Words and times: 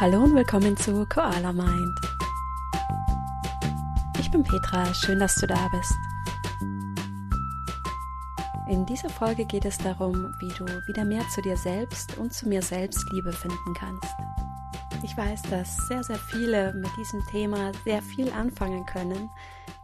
Hallo 0.00 0.22
und 0.22 0.32
willkommen 0.36 0.76
zu 0.76 1.04
Koala 1.06 1.52
Mind. 1.52 1.98
Ich 4.20 4.30
bin 4.30 4.44
Petra, 4.44 4.94
schön, 4.94 5.18
dass 5.18 5.34
du 5.34 5.48
da 5.48 5.68
bist. 5.72 5.92
In 8.68 8.86
dieser 8.86 9.08
Folge 9.08 9.44
geht 9.44 9.64
es 9.64 9.76
darum, 9.78 10.32
wie 10.38 10.50
du 10.50 10.66
wieder 10.86 11.04
mehr 11.04 11.28
zu 11.34 11.42
dir 11.42 11.56
selbst 11.56 12.16
und 12.16 12.32
zu 12.32 12.48
mir 12.48 12.62
selbst 12.62 13.10
Liebe 13.10 13.32
finden 13.32 13.74
kannst. 13.74 14.14
Ich 15.02 15.16
weiß, 15.16 15.42
dass 15.50 15.76
sehr, 15.88 16.04
sehr 16.04 16.18
viele 16.30 16.74
mit 16.74 16.90
diesem 16.96 17.26
Thema 17.32 17.72
sehr 17.84 18.00
viel 18.00 18.30
anfangen 18.30 18.86
können, 18.86 19.30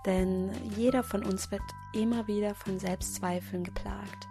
denn 0.06 0.52
jeder 0.76 1.02
von 1.02 1.24
uns 1.24 1.50
wird 1.50 1.62
immer 1.92 2.28
wieder 2.28 2.54
von 2.54 2.78
Selbstzweifeln 2.78 3.64
geplagt. 3.64 4.28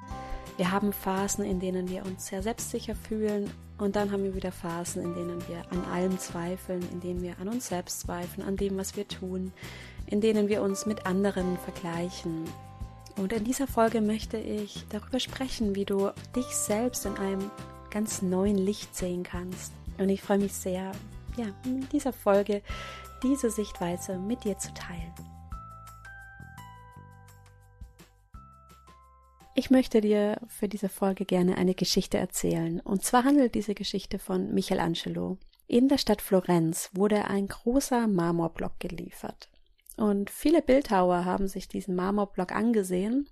Wir 0.58 0.72
haben 0.72 0.94
Phasen, 0.94 1.44
in 1.44 1.60
denen 1.60 1.90
wir 1.90 2.06
uns 2.06 2.28
sehr 2.28 2.44
selbstsicher 2.44 2.96
fühlen 2.96 3.50
und 3.78 3.96
dann 3.96 4.12
haben 4.12 4.24
wir 4.24 4.36
wieder 4.36 4.52
Phasen, 4.52 5.02
in 5.02 5.16
denen 5.16 5.48
wir 5.48 5.64
an 5.72 5.84
allem 5.92 6.20
zweifeln, 6.20 6.88
in 6.92 7.02
denen 7.02 7.22
wir 7.22 7.40
an 7.40 7.48
uns 7.48 7.68
selbst 7.68 8.02
zweifeln, 8.02 8.48
an 8.48 8.56
dem, 8.56 8.78
was 8.78 8.96
wir 8.96 9.08
tun, 9.08 9.52
in 10.06 10.22
denen 10.22 10.48
wir 10.48 10.62
uns 10.62 10.86
mit 10.86 11.06
anderen 11.06 11.58
vergleichen. 11.58 12.46
Und 13.16 13.34
in 13.34 13.44
dieser 13.44 13.68
Folge 13.68 14.02
möchte 14.02 14.38
ich 14.38 14.86
darüber 14.90 15.20
sprechen, 15.20 15.76
wie 15.76 15.86
du 15.86 16.12
dich 16.36 16.48
selbst 16.48 17.06
in 17.06 17.18
einem 17.18 17.52
ganz 17.90 18.22
neuen 18.22 18.58
Licht 18.58 18.96
sehen 18.96 19.24
kannst. 19.24 19.72
Und 19.98 20.10
ich 20.10 20.22
freue 20.22 20.40
mich 20.40 20.54
sehr, 20.54 20.92
ja, 21.38 21.46
in 21.66 21.88
dieser 21.90 22.14
Folge 22.14 22.62
diese 23.24 23.50
Sichtweise 23.50 24.18
mit 24.18 24.44
dir 24.44 24.58
zu 24.58 24.74
teilen. 24.74 25.14
Ich 29.56 29.70
möchte 29.70 30.02
dir 30.02 30.40
für 30.48 30.68
diese 30.68 30.90
Folge 30.90 31.26
gerne 31.26 31.58
eine 31.58 31.76
Geschichte 31.76 32.18
erzählen. 32.18 32.80
Und 32.80 33.04
zwar 33.04 33.24
handelt 33.24 33.54
diese 33.54 33.76
Geschichte 33.76 34.18
von 34.18 34.52
Michelangelo. 34.52 35.38
In 35.68 35.88
der 35.90 36.00
Stadt 36.00 36.24
Florenz 36.24 36.90
wurde 36.94 37.26
ein 37.26 37.48
großer 37.48 38.08
Marmorblock 38.08 38.80
geliefert. 38.80 39.50
Und 39.96 40.32
viele 40.32 40.64
Bildhauer 40.64 41.26
haben 41.26 41.48
sich 41.48 41.68
diesen 41.68 41.96
Marmorblock 41.96 42.52
angesehen. 42.52 43.30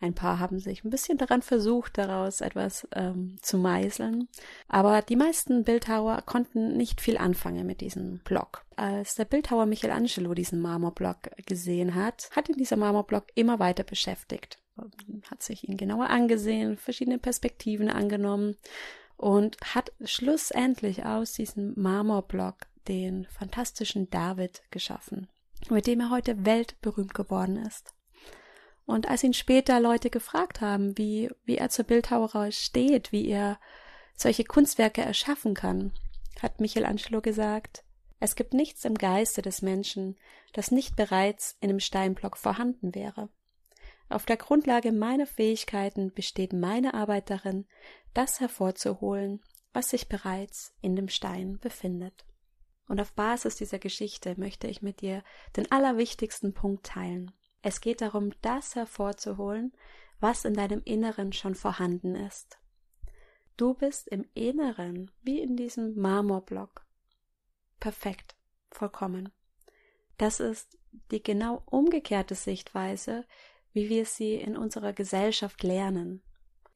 Ein 0.00 0.14
paar 0.14 0.40
haben 0.40 0.58
sich 0.58 0.82
ein 0.82 0.90
bisschen 0.90 1.16
daran 1.16 1.42
versucht, 1.42 1.96
daraus 1.96 2.40
etwas 2.40 2.88
ähm, 2.92 3.36
zu 3.40 3.56
meißeln. 3.56 4.26
Aber 4.66 5.00
die 5.00 5.14
meisten 5.14 5.62
Bildhauer 5.62 6.22
konnten 6.26 6.76
nicht 6.76 7.00
viel 7.00 7.18
anfangen 7.18 7.68
mit 7.68 7.80
diesem 7.80 8.18
Block. 8.24 8.64
Als 8.74 9.14
der 9.14 9.26
Bildhauer 9.26 9.66
Michelangelo 9.66 10.34
diesen 10.34 10.60
Marmorblock 10.60 11.30
gesehen 11.46 11.94
hat, 11.94 12.30
hat 12.34 12.48
ihn 12.48 12.56
dieser 12.56 12.76
Marmorblock 12.76 13.26
immer 13.36 13.60
weiter 13.60 13.84
beschäftigt 13.84 14.58
hat 15.30 15.42
sich 15.42 15.68
ihn 15.68 15.76
genauer 15.76 16.10
angesehen, 16.10 16.76
verschiedene 16.76 17.18
Perspektiven 17.18 17.88
angenommen 17.88 18.56
und 19.16 19.56
hat 19.74 19.92
schlussendlich 20.04 21.04
aus 21.04 21.32
diesem 21.34 21.74
Marmorblock 21.76 22.66
den 22.88 23.26
fantastischen 23.26 24.10
David 24.10 24.62
geschaffen, 24.70 25.28
mit 25.70 25.86
dem 25.86 26.00
er 26.00 26.10
heute 26.10 26.44
weltberühmt 26.44 27.14
geworden 27.14 27.56
ist. 27.56 27.94
Und 28.84 29.08
als 29.08 29.22
ihn 29.22 29.34
später 29.34 29.78
Leute 29.78 30.10
gefragt 30.10 30.60
haben, 30.60 30.98
wie, 30.98 31.30
wie 31.44 31.56
er 31.56 31.68
zur 31.68 31.84
Bildhauerei 31.84 32.50
steht, 32.50 33.12
wie 33.12 33.28
er 33.28 33.60
solche 34.16 34.44
Kunstwerke 34.44 35.02
erschaffen 35.02 35.54
kann, 35.54 35.92
hat 36.40 36.60
Michelangelo 36.60 37.20
gesagt, 37.20 37.84
es 38.18 38.34
gibt 38.34 38.54
nichts 38.54 38.84
im 38.84 38.94
Geiste 38.94 39.42
des 39.42 39.62
Menschen, 39.62 40.16
das 40.52 40.70
nicht 40.70 40.96
bereits 40.96 41.56
in 41.60 41.68
dem 41.68 41.80
Steinblock 41.80 42.36
vorhanden 42.36 42.94
wäre. 42.94 43.28
Auf 44.12 44.26
der 44.26 44.36
Grundlage 44.36 44.92
meiner 44.92 45.26
Fähigkeiten 45.26 46.12
besteht 46.12 46.52
meine 46.52 46.92
Arbeit 46.92 47.30
darin, 47.30 47.66
das 48.12 48.40
hervorzuholen, 48.40 49.40
was 49.72 49.88
sich 49.88 50.08
bereits 50.08 50.74
in 50.82 50.96
dem 50.96 51.08
Stein 51.08 51.58
befindet. 51.58 52.26
Und 52.88 53.00
auf 53.00 53.14
Basis 53.14 53.56
dieser 53.56 53.78
Geschichte 53.78 54.38
möchte 54.38 54.66
ich 54.66 54.82
mit 54.82 55.00
dir 55.00 55.24
den 55.56 55.70
allerwichtigsten 55.72 56.52
Punkt 56.52 56.84
teilen. 56.84 57.32
Es 57.62 57.80
geht 57.80 58.02
darum, 58.02 58.32
das 58.42 58.74
hervorzuholen, 58.74 59.72
was 60.20 60.44
in 60.44 60.52
deinem 60.52 60.82
Inneren 60.84 61.32
schon 61.32 61.54
vorhanden 61.54 62.14
ist. 62.14 62.58
Du 63.56 63.72
bist 63.72 64.08
im 64.08 64.26
Inneren, 64.34 65.10
wie 65.22 65.40
in 65.40 65.56
diesem 65.56 65.98
Marmorblock. 65.98 66.84
Perfekt, 67.80 68.36
vollkommen. 68.70 69.32
Das 70.18 70.38
ist 70.38 70.76
die 71.10 71.22
genau 71.22 71.62
umgekehrte 71.66 72.34
Sichtweise, 72.34 73.24
wie 73.72 73.88
wir 73.88 74.04
sie 74.04 74.34
in 74.34 74.56
unserer 74.56 74.92
Gesellschaft 74.92 75.62
lernen. 75.62 76.22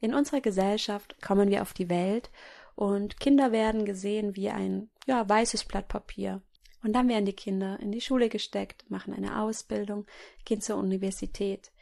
In 0.01 0.15
unserer 0.15 0.41
Gesellschaft 0.41 1.21
kommen 1.23 1.51
wir 1.51 1.63
auf 1.63 1.73
die 1.73 1.89
Welt 1.89 2.31
und 2.75 3.19
Kinder 3.19 3.53
werden 3.53 3.85
gesehen 3.85 4.37
wie 4.37 4.51
ein 4.51 4.91
ja, 5.07 5.29
weißes 5.29 5.65
Blatt 5.65 5.89
Papier. 5.89 6.43
Und 6.83 6.93
dann 6.93 7.09
werden 7.09 7.25
die 7.25 7.33
Kinder 7.33 7.81
in 7.81 7.91
die 7.91 8.01
Schule 8.01 8.29
gesteckt, 8.29 8.89
machen 8.91 9.15
eine 9.15 9.41
Ausbildung, 9.41 10.07
gehen 10.45 10.61
zur 10.61 10.77
Universität. 10.77 11.73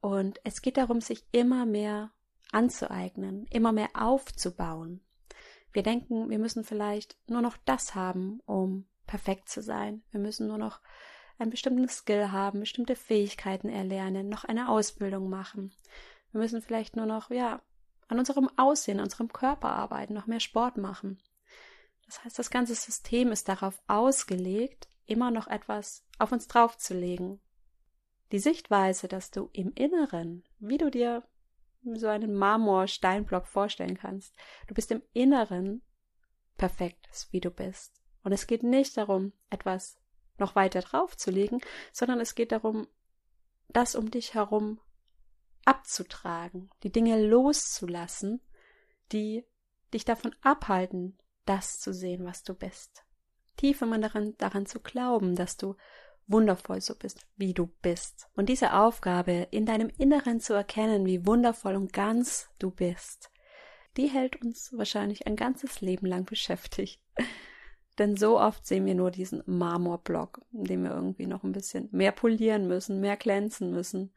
Und 0.00 0.40
es 0.44 0.62
geht 0.62 0.78
darum, 0.78 1.00
sich 1.00 1.24
immer 1.32 1.66
mehr 1.66 2.12
anzueignen, 2.50 3.46
immer 3.50 3.72
mehr 3.72 3.90
aufzubauen. 3.94 5.00
Wir 5.72 5.82
denken, 5.82 6.30
wir 6.30 6.38
müssen 6.38 6.64
vielleicht 6.64 7.16
nur 7.28 7.42
noch 7.42 7.56
das 7.66 7.94
haben, 7.94 8.40
um 8.46 8.88
perfekt 9.06 9.48
zu 9.48 9.62
sein. 9.62 10.02
Wir 10.10 10.20
müssen 10.20 10.48
nur 10.48 10.58
noch 10.58 10.80
einen 11.38 11.50
bestimmten 11.50 11.88
Skill 11.88 12.32
haben, 12.32 12.60
bestimmte 12.60 12.96
Fähigkeiten 12.96 13.68
erlernen, 13.68 14.28
noch 14.28 14.44
eine 14.44 14.68
Ausbildung 14.68 15.28
machen. 15.28 15.72
Wir 16.32 16.40
müssen 16.40 16.60
vielleicht 16.62 16.96
nur 16.96 17.06
noch, 17.06 17.30
ja, 17.30 17.62
an 18.08 18.18
unserem 18.18 18.50
Aussehen, 18.56 18.98
an 18.98 19.04
unserem 19.04 19.32
Körper 19.32 19.70
arbeiten, 19.70 20.14
noch 20.14 20.26
mehr 20.26 20.40
Sport 20.40 20.76
machen. 20.76 21.22
Das 22.06 22.24
heißt, 22.24 22.38
das 22.38 22.50
ganze 22.50 22.74
System 22.74 23.30
ist 23.32 23.48
darauf 23.48 23.82
ausgelegt, 23.86 24.88
immer 25.06 25.30
noch 25.30 25.46
etwas 25.46 26.06
auf 26.18 26.32
uns 26.32 26.48
draufzulegen. 26.48 27.40
Die 28.32 28.38
Sichtweise, 28.38 29.08
dass 29.08 29.30
du 29.30 29.48
im 29.52 29.72
Inneren, 29.74 30.44
wie 30.58 30.78
du 30.78 30.90
dir 30.90 31.22
so 31.94 32.08
einen 32.08 32.34
Marmor-Steinblock 32.34 33.46
vorstellen 33.46 33.96
kannst, 33.96 34.34
du 34.66 34.74
bist 34.74 34.90
im 34.90 35.02
Inneren 35.12 35.82
perfekt, 36.56 37.08
wie 37.30 37.40
du 37.40 37.50
bist. 37.50 38.02
Und 38.22 38.32
es 38.32 38.46
geht 38.46 38.62
nicht 38.62 38.96
darum, 38.96 39.32
etwas 39.48 39.97
noch 40.40 40.54
weiter 40.54 40.80
draufzulegen, 40.80 41.60
sondern 41.92 42.20
es 42.20 42.34
geht 42.34 42.52
darum, 42.52 42.86
das 43.68 43.94
um 43.94 44.10
dich 44.10 44.34
herum 44.34 44.80
abzutragen, 45.64 46.70
die 46.82 46.92
Dinge 46.92 47.22
loszulassen, 47.26 48.40
die 49.12 49.44
dich 49.92 50.04
davon 50.04 50.34
abhalten, 50.42 51.18
das 51.44 51.78
zu 51.78 51.92
sehen, 51.92 52.24
was 52.24 52.42
du 52.42 52.54
bist. 52.54 53.04
Tief 53.56 53.82
immer 53.82 53.98
daran, 53.98 54.36
daran 54.38 54.66
zu 54.66 54.80
glauben, 54.80 55.34
dass 55.34 55.56
du 55.56 55.76
wundervoll 56.26 56.80
so 56.80 56.94
bist, 56.94 57.26
wie 57.36 57.54
du 57.54 57.66
bist. 57.82 58.28
Und 58.36 58.48
diese 58.48 58.74
Aufgabe, 58.74 59.48
in 59.50 59.66
deinem 59.66 59.90
Inneren 59.98 60.40
zu 60.40 60.52
erkennen, 60.52 61.06
wie 61.06 61.26
wundervoll 61.26 61.74
und 61.74 61.92
ganz 61.92 62.48
du 62.58 62.70
bist, 62.70 63.30
die 63.96 64.06
hält 64.06 64.40
uns 64.42 64.72
wahrscheinlich 64.76 65.26
ein 65.26 65.36
ganzes 65.36 65.80
Leben 65.80 66.06
lang 66.06 66.24
beschäftigt. 66.24 67.00
Denn 67.98 68.16
so 68.16 68.38
oft 68.38 68.64
sehen 68.64 68.86
wir 68.86 68.94
nur 68.94 69.10
diesen 69.10 69.42
Marmorblock, 69.46 70.40
den 70.52 70.84
wir 70.84 70.92
irgendwie 70.92 71.26
noch 71.26 71.42
ein 71.42 71.52
bisschen 71.52 71.88
mehr 71.90 72.12
polieren 72.12 72.68
müssen, 72.68 73.00
mehr 73.00 73.16
glänzen 73.16 73.72
müssen, 73.72 74.12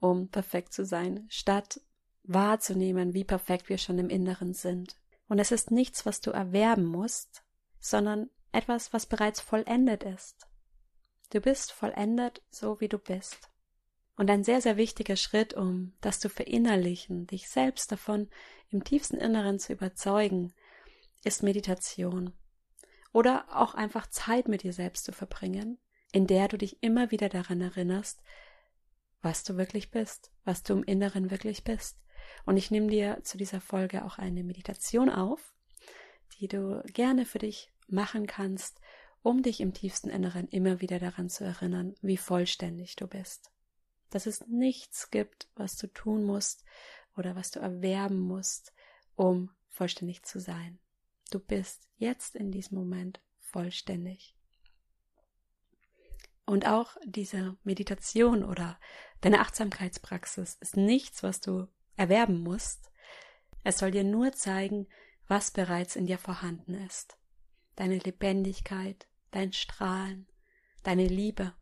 um 0.00 0.28
perfekt 0.28 0.72
zu 0.72 0.84
sein, 0.84 1.26
statt 1.28 1.80
wahrzunehmen, 2.22 3.12
wie 3.12 3.24
perfekt 3.24 3.68
wir 3.68 3.78
schon 3.78 3.98
im 3.98 4.08
Inneren 4.08 4.54
sind. 4.54 4.96
Und 5.28 5.40
es 5.40 5.50
ist 5.50 5.72
nichts, 5.72 6.06
was 6.06 6.20
du 6.20 6.30
erwerben 6.30 6.84
musst, 6.84 7.42
sondern 7.80 8.30
etwas, 8.52 8.92
was 8.92 9.06
bereits 9.06 9.40
vollendet 9.40 10.04
ist. 10.04 10.46
Du 11.30 11.40
bist 11.40 11.72
vollendet, 11.72 12.40
so 12.50 12.80
wie 12.80 12.88
du 12.88 12.98
bist. 12.98 13.50
Und 14.16 14.30
ein 14.30 14.44
sehr, 14.44 14.60
sehr 14.60 14.76
wichtiger 14.76 15.16
Schritt, 15.16 15.54
um 15.54 15.92
das 16.00 16.20
zu 16.20 16.28
verinnerlichen, 16.28 17.26
dich 17.26 17.48
selbst 17.48 17.90
davon 17.90 18.28
im 18.68 18.84
tiefsten 18.84 19.16
Inneren 19.16 19.58
zu 19.58 19.72
überzeugen, 19.72 20.52
ist 21.24 21.42
Meditation 21.42 22.32
oder 23.14 23.46
auch 23.48 23.74
einfach 23.74 24.08
Zeit 24.08 24.48
mit 24.48 24.64
dir 24.64 24.72
selbst 24.72 25.04
zu 25.04 25.12
verbringen, 25.12 25.78
in 26.12 26.26
der 26.26 26.48
du 26.48 26.58
dich 26.58 26.82
immer 26.82 27.12
wieder 27.12 27.28
daran 27.28 27.60
erinnerst, 27.60 28.20
was 29.22 29.44
du 29.44 29.56
wirklich 29.56 29.92
bist, 29.92 30.32
was 30.44 30.64
du 30.64 30.74
im 30.74 30.82
Inneren 30.82 31.30
wirklich 31.30 31.62
bist. 31.62 31.96
Und 32.44 32.56
ich 32.56 32.72
nehme 32.72 32.88
dir 32.88 33.20
zu 33.22 33.38
dieser 33.38 33.60
Folge 33.60 34.04
auch 34.04 34.18
eine 34.18 34.42
Meditation 34.42 35.08
auf, 35.08 35.54
die 36.38 36.48
du 36.48 36.82
gerne 36.92 37.24
für 37.24 37.38
dich 37.38 37.72
machen 37.86 38.26
kannst, 38.26 38.80
um 39.22 39.42
dich 39.42 39.60
im 39.60 39.72
tiefsten 39.72 40.10
Inneren 40.10 40.48
immer 40.48 40.80
wieder 40.80 40.98
daran 40.98 41.30
zu 41.30 41.44
erinnern, 41.44 41.94
wie 42.02 42.16
vollständig 42.16 42.96
du 42.96 43.06
bist. 43.06 43.52
Dass 44.10 44.26
es 44.26 44.44
nichts 44.48 45.12
gibt, 45.12 45.48
was 45.54 45.76
du 45.76 45.86
tun 45.86 46.24
musst 46.24 46.64
oder 47.16 47.36
was 47.36 47.52
du 47.52 47.60
erwerben 47.60 48.18
musst, 48.18 48.72
um 49.14 49.50
vollständig 49.68 50.24
zu 50.24 50.40
sein. 50.40 50.80
Du 51.34 51.40
bist 51.40 51.88
jetzt 51.96 52.36
in 52.36 52.52
diesem 52.52 52.78
Moment 52.78 53.20
vollständig. 53.40 54.36
Und 56.46 56.64
auch 56.64 56.96
diese 57.04 57.56
Meditation 57.64 58.44
oder 58.44 58.78
deine 59.20 59.40
Achtsamkeitspraxis 59.40 60.54
ist 60.60 60.76
nichts, 60.76 61.24
was 61.24 61.40
du 61.40 61.66
erwerben 61.96 62.38
musst. 62.38 62.88
Es 63.64 63.78
soll 63.78 63.90
dir 63.90 64.04
nur 64.04 64.30
zeigen, 64.30 64.86
was 65.26 65.50
bereits 65.50 65.96
in 65.96 66.06
dir 66.06 66.18
vorhanden 66.18 66.74
ist. 66.74 67.18
deine 67.74 67.98
Lebendigkeit, 67.98 69.08
dein 69.32 69.52
Strahlen, 69.52 70.28
deine 70.84 71.08
Liebe. 71.08 71.52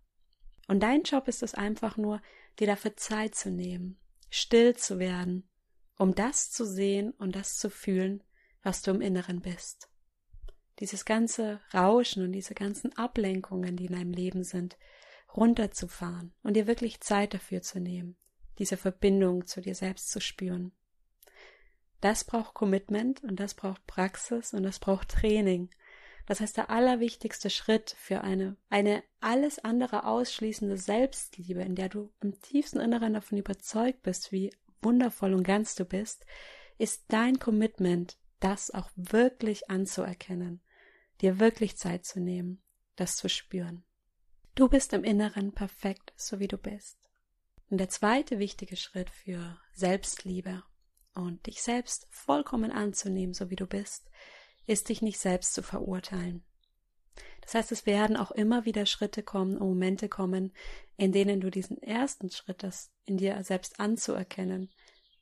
Und 0.68 0.80
dein 0.80 1.04
Job 1.04 1.28
ist 1.28 1.42
es 1.42 1.54
einfach 1.54 1.96
nur, 1.96 2.20
dir 2.58 2.66
dafür 2.66 2.94
Zeit 2.98 3.34
zu 3.34 3.50
nehmen, 3.50 3.98
still 4.28 4.76
zu 4.76 4.98
werden, 4.98 5.48
um 5.96 6.14
das 6.14 6.50
zu 6.50 6.66
sehen 6.66 7.12
und 7.12 7.34
das 7.34 7.56
zu 7.56 7.70
fühlen, 7.70 8.22
was 8.62 8.82
du 8.82 8.90
im 8.90 9.00
Inneren 9.00 9.40
bist. 9.40 9.88
Dieses 10.78 11.04
ganze 11.04 11.60
Rauschen 11.74 12.24
und 12.24 12.32
diese 12.32 12.54
ganzen 12.54 12.96
Ablenkungen, 12.96 13.76
die 13.76 13.86
in 13.86 13.92
deinem 13.92 14.12
Leben 14.12 14.44
sind, 14.44 14.76
runterzufahren 15.36 16.32
und 16.42 16.54
dir 16.54 16.66
wirklich 16.66 17.00
Zeit 17.00 17.34
dafür 17.34 17.62
zu 17.62 17.80
nehmen, 17.80 18.16
diese 18.58 18.76
Verbindung 18.76 19.46
zu 19.46 19.60
dir 19.60 19.74
selbst 19.74 20.10
zu 20.10 20.20
spüren. 20.20 20.72
Das 22.00 22.24
braucht 22.24 22.54
Commitment 22.54 23.22
und 23.22 23.38
das 23.38 23.54
braucht 23.54 23.86
Praxis 23.86 24.52
und 24.52 24.64
das 24.64 24.78
braucht 24.78 25.08
Training. 25.08 25.70
Das 26.26 26.40
heißt, 26.40 26.56
der 26.56 26.70
allerwichtigste 26.70 27.50
Schritt 27.50 27.94
für 27.98 28.22
eine, 28.22 28.56
eine 28.70 29.02
alles 29.20 29.58
andere 29.58 30.04
ausschließende 30.04 30.76
Selbstliebe, 30.76 31.62
in 31.62 31.74
der 31.74 31.88
du 31.88 32.12
im 32.20 32.40
tiefsten 32.40 32.80
Inneren 32.80 33.14
davon 33.14 33.38
überzeugt 33.38 34.02
bist, 34.02 34.32
wie 34.32 34.52
wundervoll 34.82 35.32
und 35.32 35.44
ganz 35.44 35.74
du 35.74 35.84
bist, 35.84 36.26
ist 36.78 37.04
dein 37.08 37.38
Commitment, 37.38 38.18
das 38.42 38.70
auch 38.70 38.90
wirklich 38.96 39.70
anzuerkennen, 39.70 40.60
dir 41.20 41.38
wirklich 41.38 41.76
Zeit 41.76 42.04
zu 42.04 42.20
nehmen, 42.20 42.62
das 42.96 43.16
zu 43.16 43.28
spüren. 43.28 43.84
Du 44.54 44.68
bist 44.68 44.92
im 44.92 45.04
Inneren 45.04 45.52
perfekt, 45.52 46.12
so 46.16 46.38
wie 46.38 46.48
du 46.48 46.58
bist. 46.58 46.98
Und 47.70 47.78
der 47.78 47.88
zweite 47.88 48.38
wichtige 48.38 48.76
Schritt 48.76 49.08
für 49.10 49.58
Selbstliebe 49.72 50.62
und 51.14 51.46
dich 51.46 51.62
selbst 51.62 52.06
vollkommen 52.10 52.70
anzunehmen, 52.70 53.32
so 53.32 53.48
wie 53.48 53.56
du 53.56 53.66
bist, 53.66 54.10
ist 54.66 54.88
dich 54.88 55.02
nicht 55.02 55.18
selbst 55.18 55.54
zu 55.54 55.62
verurteilen. 55.62 56.44
Das 57.40 57.54
heißt, 57.54 57.72
es 57.72 57.86
werden 57.86 58.16
auch 58.16 58.30
immer 58.30 58.64
wieder 58.64 58.86
Schritte 58.86 59.22
kommen, 59.22 59.58
Momente 59.58 60.08
kommen, 60.08 60.52
in 60.96 61.12
denen 61.12 61.40
du 61.40 61.50
diesen 61.50 61.80
ersten 61.82 62.30
Schritt, 62.30 62.62
das 62.62 62.92
in 63.04 63.16
dir 63.16 63.42
selbst 63.42 63.80
anzuerkennen, 63.80 64.70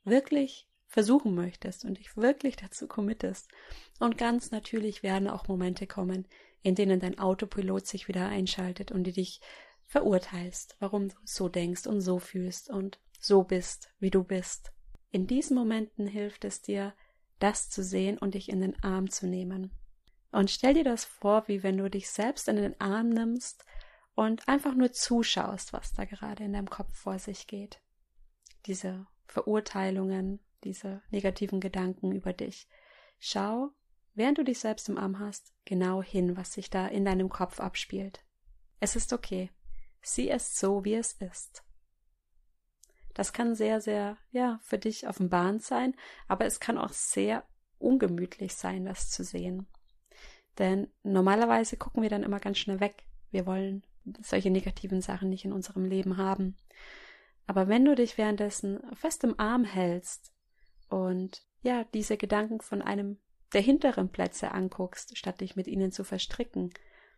wirklich 0.03 0.67
versuchen 0.91 1.33
möchtest 1.33 1.85
und 1.85 1.97
dich 1.97 2.17
wirklich 2.17 2.57
dazu 2.57 2.85
committest. 2.85 3.47
Und 3.99 4.17
ganz 4.17 4.51
natürlich 4.51 5.03
werden 5.03 5.29
auch 5.29 5.47
Momente 5.47 5.87
kommen, 5.87 6.27
in 6.63 6.75
denen 6.75 6.99
dein 6.99 7.17
Autopilot 7.17 7.87
sich 7.87 8.09
wieder 8.09 8.27
einschaltet 8.27 8.91
und 8.91 9.05
du 9.05 9.13
dich 9.13 9.39
verurteilst, 9.85 10.75
warum 10.79 11.07
du 11.07 11.15
so 11.23 11.47
denkst 11.47 11.87
und 11.87 12.01
so 12.01 12.19
fühlst 12.19 12.69
und 12.69 12.99
so 13.19 13.43
bist, 13.43 13.89
wie 13.99 14.11
du 14.11 14.23
bist. 14.25 14.73
In 15.11 15.27
diesen 15.27 15.55
Momenten 15.55 16.07
hilft 16.07 16.43
es 16.43 16.61
dir, 16.61 16.93
das 17.39 17.69
zu 17.69 17.83
sehen 17.83 18.17
und 18.17 18.33
dich 18.33 18.49
in 18.49 18.59
den 18.59 18.81
Arm 18.83 19.09
zu 19.09 19.27
nehmen. 19.27 19.71
Und 20.31 20.51
stell 20.51 20.73
dir 20.73 20.83
das 20.83 21.05
vor, 21.05 21.47
wie 21.47 21.63
wenn 21.63 21.77
du 21.77 21.89
dich 21.89 22.09
selbst 22.09 22.49
in 22.49 22.57
den 22.57 22.79
Arm 22.81 23.09
nimmst 23.09 23.63
und 24.13 24.45
einfach 24.49 24.75
nur 24.75 24.91
zuschaust, 24.91 25.71
was 25.71 25.93
da 25.93 26.03
gerade 26.03 26.43
in 26.43 26.51
deinem 26.53 26.69
Kopf 26.69 26.93
vor 26.93 27.17
sich 27.17 27.47
geht. 27.47 27.79
Diese 28.65 29.07
Verurteilungen, 29.27 30.39
diese 30.63 31.01
negativen 31.09 31.59
Gedanken 31.59 32.11
über 32.11 32.33
dich. 32.33 32.67
Schau, 33.19 33.69
während 34.13 34.37
du 34.37 34.43
dich 34.43 34.59
selbst 34.59 34.89
im 34.89 34.97
Arm 34.97 35.19
hast, 35.19 35.53
genau 35.65 36.01
hin, 36.01 36.37
was 36.37 36.53
sich 36.53 36.69
da 36.69 36.87
in 36.87 37.05
deinem 37.05 37.29
Kopf 37.29 37.59
abspielt. 37.59 38.23
Es 38.79 38.95
ist 38.95 39.13
okay. 39.13 39.51
Sieh 40.01 40.29
es 40.29 40.57
so, 40.57 40.83
wie 40.83 40.95
es 40.95 41.13
ist. 41.13 41.63
Das 43.13 43.33
kann 43.33 43.55
sehr, 43.55 43.81
sehr, 43.81 44.17
ja, 44.31 44.59
für 44.63 44.77
dich 44.77 45.07
offenbarend 45.07 45.63
sein, 45.63 45.95
aber 46.27 46.45
es 46.45 46.59
kann 46.59 46.77
auch 46.77 46.93
sehr 46.93 47.43
ungemütlich 47.77 48.55
sein, 48.55 48.85
das 48.85 49.09
zu 49.09 49.23
sehen. 49.23 49.67
Denn 50.57 50.87
normalerweise 51.03 51.77
gucken 51.77 52.03
wir 52.03 52.09
dann 52.09 52.23
immer 52.23 52.39
ganz 52.39 52.57
schnell 52.57 52.79
weg. 52.79 53.03
Wir 53.31 53.45
wollen 53.45 53.83
solche 54.21 54.49
negativen 54.49 55.01
Sachen 55.01 55.29
nicht 55.29 55.45
in 55.45 55.53
unserem 55.53 55.85
Leben 55.85 56.17
haben. 56.17 56.57
Aber 57.47 57.67
wenn 57.67 57.85
du 57.85 57.95
dich 57.95 58.17
währenddessen 58.17 58.79
fest 58.95 59.23
im 59.23 59.39
Arm 59.39 59.63
hältst 59.63 60.30
und 60.91 61.43
ja, 61.61 61.85
diese 61.93 62.17
Gedanken 62.17 62.61
von 62.61 62.81
einem 62.81 63.19
der 63.53 63.61
hinteren 63.61 64.09
Plätze 64.09 64.51
anguckst, 64.51 65.17
statt 65.17 65.41
dich 65.41 65.55
mit 65.55 65.67
ihnen 65.67 65.91
zu 65.91 66.03
verstricken, 66.03 66.73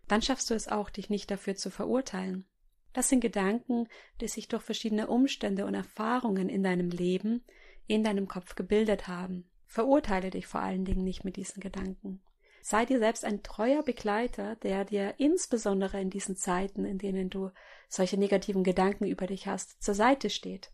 dann 0.08 0.22
schaffst 0.22 0.50
du 0.50 0.54
es 0.54 0.68
auch, 0.68 0.90
dich 0.90 1.10
nicht 1.10 1.30
dafür 1.32 1.56
zu 1.56 1.70
verurteilen. 1.70 2.46
Das 2.92 3.10
sind 3.10 3.22
Gedanken, 3.22 3.88
die 4.22 4.28
sich 4.28 4.48
durch 4.48 4.64
verschiedene 4.64 5.08
Umstände 5.08 5.66
und 5.66 5.74
Erfahrungen 5.74 6.50
in 6.50 6.64
deinem 6.64 6.90
Leben 6.90 7.44
in 7.88 8.04
deinem 8.04 8.28
Kopf 8.28 8.56
gebildet 8.56 9.08
haben. 9.08 9.50
Verurteile 9.66 10.30
dich 10.30 10.48
vor 10.48 10.62
allen 10.62 10.86
Dingen 10.86 11.04
nicht 11.04 11.26
mit 11.26 11.36
diesen 11.36 11.60
Gedanken. 11.60 12.22
Sei 12.62 12.86
dir 12.86 13.00
selbst 13.00 13.26
ein 13.26 13.44
treuer 13.44 13.84
Begleiter, 13.84 14.56
der 14.58 14.86
dir 14.86 15.16
insbesondere 15.18 16.00
in 16.00 16.10
diesen 16.10 16.38
Zeiten, 16.38 16.86
in 16.86 16.98
denen 16.98 17.30
du 17.30 17.52
solche 17.90 18.18
negativen 18.18 18.64
Gedanken 18.64 19.06
über 19.06 19.28
dich 19.28 19.48
hast, 19.48 19.84
zur 19.84 19.96
Seite 19.96 20.30
steht, 20.30 20.72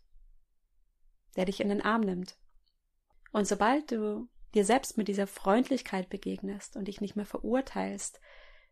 der 1.36 1.46
dich 1.46 1.60
in 1.60 1.68
den 1.68 1.82
Arm 1.82 2.02
nimmt. 2.02 2.36
Und 3.32 3.46
sobald 3.46 3.90
du 3.92 4.28
dir 4.54 4.64
selbst 4.64 4.96
mit 4.96 5.08
dieser 5.08 5.26
Freundlichkeit 5.26 6.08
begegnest 6.08 6.76
und 6.76 6.86
dich 6.86 7.00
nicht 7.00 7.16
mehr 7.16 7.26
verurteilst, 7.26 8.20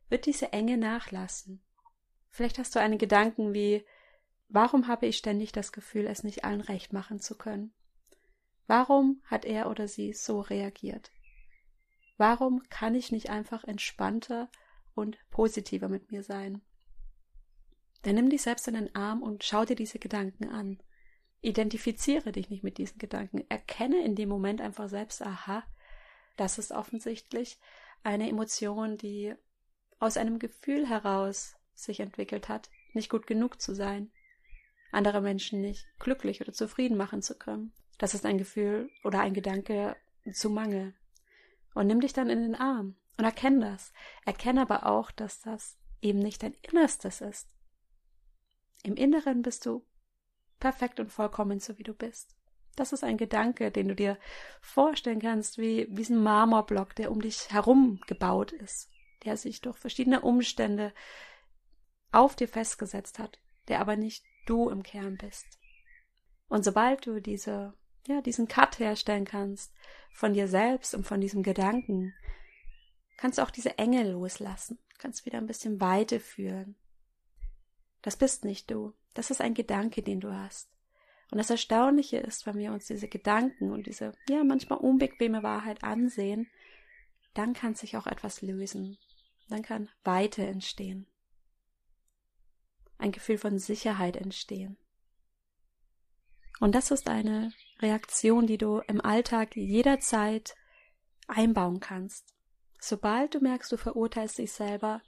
wird 0.08 0.26
diese 0.26 0.52
Enge 0.52 0.76
nachlassen 0.76 1.62
Vielleicht 2.30 2.58
hast 2.58 2.74
du 2.74 2.80
einen 2.80 2.98
Gedanken 2.98 3.52
wie 3.52 3.84
Warum 4.48 4.86
habe 4.86 5.06
ich 5.06 5.18
ständig 5.18 5.52
das 5.52 5.72
Gefühl, 5.72 6.06
es 6.06 6.22
nicht 6.22 6.44
allen 6.44 6.62
recht 6.62 6.92
machen 6.92 7.20
zu 7.20 7.36
können? 7.36 7.74
Warum 8.66 9.20
hat 9.24 9.44
er 9.44 9.68
oder 9.68 9.88
sie 9.88 10.12
so 10.12 10.40
reagiert? 10.40 11.10
Warum 12.16 12.62
kann 12.70 12.94
ich 12.94 13.12
nicht 13.12 13.28
einfach 13.28 13.64
entspannter 13.64 14.50
und 14.94 15.18
positiver 15.30 15.88
mit 15.88 16.10
mir 16.10 16.22
sein? 16.22 16.62
Dann 18.02 18.14
nimm 18.14 18.30
dich 18.30 18.42
selbst 18.42 18.68
in 18.68 18.74
den 18.74 18.94
Arm 18.94 19.22
und 19.22 19.44
schau 19.44 19.64
dir 19.64 19.76
diese 19.76 19.98
Gedanken 19.98 20.48
an. 20.48 20.82
Identifiziere 21.40 22.32
dich 22.32 22.50
nicht 22.50 22.64
mit 22.64 22.78
diesen 22.78 22.98
Gedanken. 22.98 23.44
Erkenne 23.48 24.04
in 24.04 24.16
dem 24.16 24.28
Moment 24.28 24.60
einfach 24.60 24.88
selbst, 24.88 25.22
aha, 25.22 25.62
das 26.36 26.58
ist 26.58 26.72
offensichtlich 26.72 27.58
eine 28.02 28.28
Emotion, 28.28 28.96
die 28.96 29.34
aus 29.98 30.16
einem 30.16 30.38
Gefühl 30.38 30.88
heraus 30.88 31.56
sich 31.74 32.00
entwickelt 32.00 32.48
hat, 32.48 32.70
nicht 32.92 33.10
gut 33.10 33.26
genug 33.26 33.60
zu 33.60 33.74
sein, 33.74 34.10
andere 34.92 35.20
Menschen 35.20 35.60
nicht 35.60 35.86
glücklich 35.98 36.40
oder 36.40 36.52
zufrieden 36.52 36.96
machen 36.96 37.22
zu 37.22 37.36
können. 37.36 37.72
Das 37.98 38.14
ist 38.14 38.24
ein 38.24 38.38
Gefühl 38.38 38.90
oder 39.04 39.20
ein 39.20 39.34
Gedanke 39.34 39.96
zu 40.32 40.50
Mangel. 40.50 40.94
Und 41.74 41.86
nimm 41.86 42.00
dich 42.00 42.12
dann 42.12 42.30
in 42.30 42.40
den 42.40 42.54
Arm 42.54 42.96
und 43.16 43.24
erkenn 43.24 43.60
das. 43.60 43.92
Erkenne 44.24 44.62
aber 44.62 44.86
auch, 44.86 45.10
dass 45.10 45.40
das 45.40 45.76
eben 46.00 46.20
nicht 46.20 46.42
dein 46.42 46.54
Innerstes 46.62 47.20
ist. 47.20 47.48
Im 48.82 48.96
Inneren 48.96 49.42
bist 49.42 49.66
du 49.66 49.84
perfekt 50.60 51.00
und 51.00 51.12
vollkommen 51.12 51.60
so 51.60 51.78
wie 51.78 51.82
du 51.82 51.94
bist. 51.94 52.34
Das 52.76 52.92
ist 52.92 53.02
ein 53.02 53.16
Gedanke, 53.16 53.72
den 53.72 53.88
du 53.88 53.96
dir 53.96 54.18
vorstellen 54.60 55.20
kannst, 55.20 55.58
wie, 55.58 55.82
ein 55.82 56.22
Marmorblock, 56.22 56.94
der 56.94 57.10
um 57.10 57.20
dich 57.20 57.50
herum 57.50 58.00
gebaut 58.06 58.52
ist, 58.52 58.88
der 59.24 59.36
sich 59.36 59.60
durch 59.60 59.76
verschiedene 59.76 60.20
Umstände 60.20 60.92
auf 62.12 62.36
dir 62.36 62.48
festgesetzt 62.48 63.18
hat, 63.18 63.40
der 63.66 63.80
aber 63.80 63.96
nicht 63.96 64.24
du 64.46 64.70
im 64.70 64.82
Kern 64.82 65.16
bist. 65.16 65.58
Und 66.48 66.64
sobald 66.64 67.06
du 67.06 67.20
diese, 67.20 67.74
ja, 68.06 68.22
diesen 68.22 68.48
Cut 68.48 68.78
herstellen 68.78 69.24
kannst 69.24 69.74
von 70.12 70.32
dir 70.32 70.48
selbst 70.48 70.94
und 70.94 71.04
von 71.04 71.20
diesem 71.20 71.42
Gedanken, 71.42 72.14
kannst 73.16 73.38
du 73.38 73.42
auch 73.42 73.50
diese 73.50 73.76
Enge 73.76 74.10
loslassen, 74.10 74.78
kannst 74.98 75.26
wieder 75.26 75.38
ein 75.38 75.46
bisschen 75.46 75.80
Weite 75.80 76.20
fühlen. 76.20 76.76
Das 78.02 78.16
bist 78.16 78.44
nicht 78.44 78.70
du, 78.70 78.94
das 79.14 79.30
ist 79.30 79.40
ein 79.40 79.54
Gedanke, 79.54 80.02
den 80.02 80.20
du 80.20 80.32
hast. 80.32 80.68
Und 81.30 81.38
das 81.38 81.50
Erstaunliche 81.50 82.18
ist, 82.18 82.46
wenn 82.46 82.56
wir 82.56 82.72
uns 82.72 82.86
diese 82.86 83.08
Gedanken 83.08 83.70
und 83.70 83.86
diese, 83.86 84.12
ja, 84.28 84.44
manchmal 84.44 84.78
unbequeme 84.78 85.42
Wahrheit 85.42 85.84
ansehen, 85.84 86.48
dann 87.34 87.52
kann 87.52 87.74
sich 87.74 87.96
auch 87.96 88.06
etwas 88.06 88.40
lösen. 88.40 88.98
Dann 89.48 89.62
kann 89.62 89.90
Weite 90.04 90.46
entstehen 90.46 91.06
ein 92.98 93.12
Gefühl 93.12 93.38
von 93.38 93.58
Sicherheit 93.58 94.16
entstehen. 94.16 94.76
Und 96.60 96.74
das 96.74 96.90
ist 96.90 97.08
eine 97.08 97.52
Reaktion, 97.80 98.46
die 98.46 98.58
du 98.58 98.80
im 98.88 99.00
Alltag 99.00 99.56
jederzeit 99.56 100.56
einbauen 101.28 101.78
kannst. 101.78 102.34
Sobald 102.80 103.34
du 103.34 103.40
merkst, 103.40 103.70
du 103.70 103.76
verurteilst 103.76 104.38
dich 104.38 104.52
selber, 104.52 105.00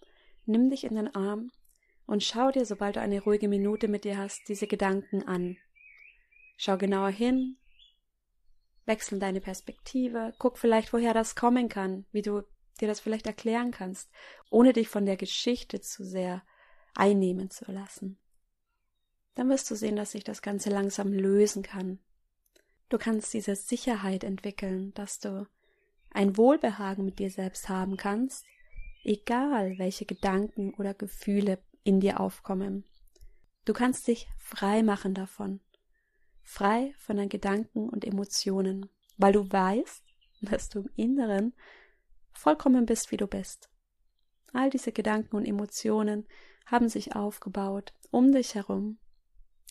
nimm 0.46 0.70
dich 0.70 0.84
in 0.84 0.94
den 0.94 1.14
Arm 1.14 1.50
und 2.10 2.24
schau 2.24 2.50
dir, 2.50 2.66
sobald 2.66 2.96
du 2.96 3.00
eine 3.00 3.22
ruhige 3.22 3.46
Minute 3.46 3.86
mit 3.86 4.02
dir 4.02 4.18
hast, 4.18 4.48
diese 4.48 4.66
Gedanken 4.66 5.22
an. 5.28 5.56
Schau 6.56 6.76
genauer 6.76 7.10
hin, 7.10 7.56
wechsel 8.84 9.20
deine 9.20 9.40
Perspektive, 9.40 10.34
guck 10.36 10.58
vielleicht, 10.58 10.92
woher 10.92 11.14
das 11.14 11.36
kommen 11.36 11.68
kann, 11.68 12.06
wie 12.10 12.22
du 12.22 12.42
dir 12.80 12.88
das 12.88 12.98
vielleicht 12.98 13.28
erklären 13.28 13.70
kannst, 13.70 14.10
ohne 14.50 14.72
dich 14.72 14.88
von 14.88 15.06
der 15.06 15.16
Geschichte 15.16 15.80
zu 15.82 16.04
sehr 16.04 16.42
einnehmen 16.96 17.48
zu 17.48 17.70
lassen. 17.70 18.18
Dann 19.36 19.48
wirst 19.48 19.70
du 19.70 19.76
sehen, 19.76 19.94
dass 19.94 20.10
sich 20.10 20.24
das 20.24 20.42
Ganze 20.42 20.68
langsam 20.68 21.12
lösen 21.12 21.62
kann. 21.62 22.00
Du 22.88 22.98
kannst 22.98 23.32
diese 23.34 23.54
Sicherheit 23.54 24.24
entwickeln, 24.24 24.92
dass 24.94 25.20
du 25.20 25.46
ein 26.10 26.36
Wohlbehagen 26.36 27.04
mit 27.04 27.20
dir 27.20 27.30
selbst 27.30 27.68
haben 27.68 27.96
kannst, 27.96 28.46
egal 29.04 29.78
welche 29.78 30.06
Gedanken 30.06 30.74
oder 30.74 30.92
Gefühle 30.92 31.60
in 31.84 32.00
dir 32.00 32.20
aufkommen. 32.20 32.84
Du 33.64 33.72
kannst 33.72 34.08
dich 34.08 34.28
frei 34.38 34.82
machen 34.82 35.14
davon, 35.14 35.60
frei 36.42 36.94
von 36.98 37.16
deinen 37.16 37.28
Gedanken 37.28 37.88
und 37.88 38.04
Emotionen, 38.04 38.88
weil 39.16 39.32
du 39.32 39.50
weißt, 39.50 40.02
dass 40.42 40.68
du 40.68 40.80
im 40.80 40.90
Inneren 40.96 41.54
vollkommen 42.32 42.86
bist, 42.86 43.10
wie 43.10 43.16
du 43.16 43.26
bist. 43.26 43.68
All 44.52 44.70
diese 44.70 44.92
Gedanken 44.92 45.36
und 45.36 45.46
Emotionen 45.46 46.26
haben 46.66 46.88
sich 46.88 47.14
aufgebaut 47.14 47.92
um 48.10 48.32
dich 48.32 48.54
herum 48.54 48.98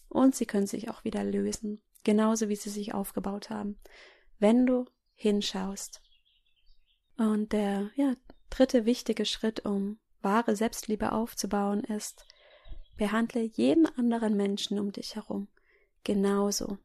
und 0.07 0.35
sie 0.35 0.45
können 0.45 0.67
sich 0.67 0.89
auch 0.89 1.03
wieder 1.03 1.23
lösen, 1.23 1.81
genauso 2.03 2.49
wie 2.49 2.55
sie 2.55 2.69
sich 2.69 2.93
aufgebaut 2.93 3.49
haben, 3.49 3.77
wenn 4.39 4.65
du 4.65 4.85
hinschaust. 5.15 6.01
Und 7.17 7.51
der 7.51 7.91
ja, 7.95 8.15
dritte 8.49 8.85
wichtige 8.85 9.25
Schritt, 9.25 9.65
um 9.65 9.99
wahre 10.21 10.55
Selbstliebe 10.55 11.11
aufzubauen, 11.11 11.83
ist, 11.83 12.25
behandle 12.97 13.41
jeden 13.41 13.85
anderen 13.85 14.35
Menschen 14.35 14.79
um 14.79 14.91
dich 14.91 15.15
herum 15.15 15.47
genauso. 16.03 16.77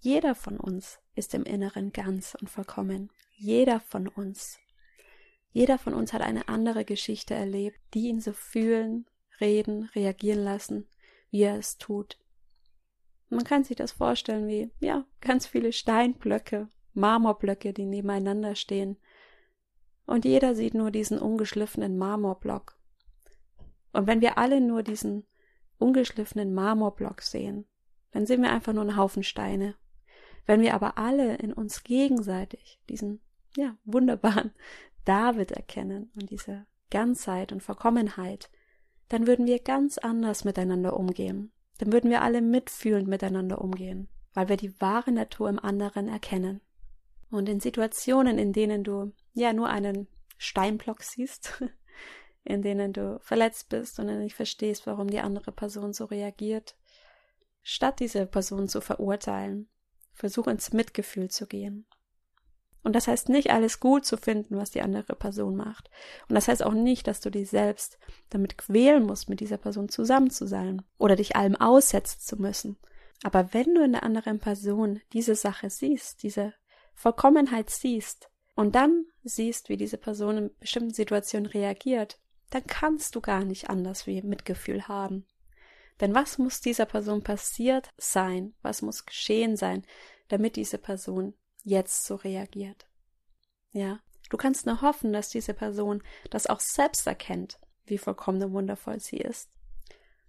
Jeder 0.00 0.34
von 0.34 0.58
uns 0.58 0.98
ist 1.14 1.34
im 1.34 1.44
Inneren 1.44 1.92
ganz 1.92 2.36
und 2.40 2.48
vollkommen. 2.48 3.10
Jeder 3.36 3.80
von 3.80 4.08
uns. 4.08 4.58
Jeder 5.50 5.78
von 5.78 5.94
uns 5.94 6.12
hat 6.12 6.22
eine 6.22 6.48
andere 6.48 6.84
Geschichte 6.84 7.34
erlebt, 7.34 7.78
die 7.94 8.08
ihn 8.08 8.20
so 8.20 8.32
fühlen, 8.32 9.06
reden, 9.40 9.84
reagieren 9.94 10.44
lassen, 10.44 10.88
wie 11.30 11.42
er 11.42 11.58
es 11.58 11.78
tut. 11.78 12.18
Man 13.28 13.44
kann 13.44 13.64
sich 13.64 13.76
das 13.76 13.92
vorstellen 13.92 14.46
wie, 14.48 14.70
ja, 14.80 15.04
ganz 15.20 15.46
viele 15.46 15.72
Steinblöcke, 15.72 16.68
Marmorblöcke, 16.94 17.72
die 17.72 17.84
nebeneinander 17.84 18.54
stehen. 18.54 18.96
Und 20.08 20.24
jeder 20.24 20.54
sieht 20.54 20.72
nur 20.72 20.90
diesen 20.90 21.18
ungeschliffenen 21.18 21.98
Marmorblock. 21.98 22.78
Und 23.92 24.06
wenn 24.06 24.22
wir 24.22 24.38
alle 24.38 24.58
nur 24.62 24.82
diesen 24.82 25.26
ungeschliffenen 25.76 26.54
Marmorblock 26.54 27.20
sehen, 27.20 27.66
dann 28.12 28.24
sehen 28.24 28.40
wir 28.40 28.50
einfach 28.50 28.72
nur 28.72 28.84
einen 28.84 28.96
Haufen 28.96 29.22
Steine. 29.22 29.74
Wenn 30.46 30.62
wir 30.62 30.72
aber 30.72 30.96
alle 30.96 31.36
in 31.36 31.52
uns 31.52 31.84
gegenseitig 31.84 32.80
diesen, 32.88 33.20
ja, 33.54 33.76
wunderbaren 33.84 34.52
David 35.04 35.52
erkennen 35.52 36.10
und 36.14 36.30
diese 36.30 36.64
Ganzheit 36.88 37.52
und 37.52 37.62
Vollkommenheit, 37.62 38.48
dann 39.10 39.26
würden 39.26 39.44
wir 39.44 39.58
ganz 39.58 39.98
anders 39.98 40.42
miteinander 40.42 40.96
umgehen. 40.96 41.52
Dann 41.80 41.92
würden 41.92 42.10
wir 42.10 42.22
alle 42.22 42.40
mitfühlend 42.40 43.08
miteinander 43.08 43.60
umgehen, 43.60 44.08
weil 44.32 44.48
wir 44.48 44.56
die 44.56 44.80
wahre 44.80 45.12
Natur 45.12 45.50
im 45.50 45.58
anderen 45.58 46.08
erkennen. 46.08 46.62
Und 47.30 47.48
in 47.48 47.60
Situationen, 47.60 48.38
in 48.38 48.52
denen 48.52 48.84
du 48.84 49.12
ja 49.34 49.52
nur 49.52 49.68
einen 49.68 50.08
Steinblock 50.38 51.02
siehst, 51.02 51.62
in 52.44 52.62
denen 52.62 52.92
du 52.92 53.18
verletzt 53.20 53.68
bist 53.68 53.98
und 53.98 54.06
nicht 54.06 54.34
verstehst, 54.34 54.86
warum 54.86 55.08
die 55.08 55.20
andere 55.20 55.52
Person 55.52 55.92
so 55.92 56.06
reagiert, 56.06 56.76
statt 57.62 58.00
diese 58.00 58.26
Person 58.26 58.68
zu 58.68 58.80
verurteilen, 58.80 59.68
versuch 60.14 60.46
ins 60.46 60.72
Mitgefühl 60.72 61.30
zu 61.30 61.46
gehen. 61.46 61.86
Und 62.82 62.94
das 62.94 63.08
heißt 63.08 63.28
nicht, 63.28 63.50
alles 63.50 63.80
gut 63.80 64.06
zu 64.06 64.16
finden, 64.16 64.56
was 64.56 64.70
die 64.70 64.80
andere 64.80 65.14
Person 65.14 65.56
macht. 65.56 65.90
Und 66.28 66.34
das 66.36 66.48
heißt 66.48 66.62
auch 66.62 66.72
nicht, 66.72 67.06
dass 67.06 67.20
du 67.20 67.30
dich 67.30 67.50
selbst 67.50 67.98
damit 68.30 68.56
quälen 68.56 69.04
musst, 69.04 69.28
mit 69.28 69.40
dieser 69.40 69.58
Person 69.58 69.88
zusammen 69.88 70.30
zu 70.30 70.46
sein 70.46 70.82
oder 70.96 71.16
dich 71.16 71.36
allem 71.36 71.56
aussetzen 71.56 72.20
zu 72.20 72.36
müssen. 72.36 72.78
Aber 73.24 73.52
wenn 73.52 73.74
du 73.74 73.84
in 73.84 73.92
der 73.92 74.04
anderen 74.04 74.38
Person 74.38 75.00
diese 75.12 75.34
Sache 75.34 75.70
siehst, 75.70 76.22
diese 76.22 76.54
Vollkommenheit 76.98 77.70
siehst 77.70 78.28
und 78.56 78.74
dann 78.74 79.06
siehst, 79.22 79.68
wie 79.68 79.76
diese 79.76 79.98
Person 79.98 80.36
in 80.36 80.50
bestimmten 80.58 80.92
Situationen 80.92 81.46
reagiert, 81.46 82.18
dann 82.50 82.66
kannst 82.66 83.14
du 83.14 83.20
gar 83.20 83.44
nicht 83.44 83.70
anders 83.70 84.08
wie 84.08 84.20
Mitgefühl 84.20 84.88
haben. 84.88 85.24
Denn 86.00 86.12
was 86.12 86.38
muss 86.38 86.60
dieser 86.60 86.86
Person 86.86 87.22
passiert 87.22 87.90
sein? 87.98 88.52
Was 88.62 88.82
muss 88.82 89.06
geschehen 89.06 89.56
sein, 89.56 89.86
damit 90.26 90.56
diese 90.56 90.76
Person 90.76 91.34
jetzt 91.62 92.04
so 92.04 92.16
reagiert? 92.16 92.88
Ja, 93.70 94.00
du 94.28 94.36
kannst 94.36 94.66
nur 94.66 94.82
hoffen, 94.82 95.12
dass 95.12 95.28
diese 95.28 95.54
Person 95.54 96.02
das 96.30 96.48
auch 96.48 96.60
selbst 96.60 97.06
erkennt, 97.06 97.60
wie 97.86 97.98
vollkommen 97.98 98.42
und 98.42 98.52
wundervoll 98.52 98.98
sie 98.98 99.18
ist. 99.18 99.50